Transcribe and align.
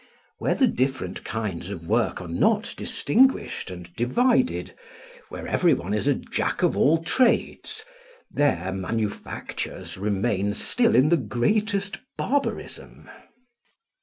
Where 0.39 0.55
the 0.55 0.65
different 0.65 1.23
kinds 1.23 1.69
of 1.69 1.85
work 1.87 2.19
are 2.21 2.27
not 2.27 2.73
distinguished 2.75 3.69
and 3.69 3.95
divided, 3.95 4.73
where 5.29 5.47
everyone 5.47 5.93
is 5.93 6.07
a 6.07 6.15
jack 6.15 6.63
of 6.63 6.75
all 6.75 7.03
trades, 7.03 7.85
there 8.31 8.71
manufactures 8.71 9.99
remain 9.99 10.55
still 10.55 10.95
in 10.95 11.09
the 11.09 11.17
greatest 11.17 11.99
barbarism. 12.17 13.11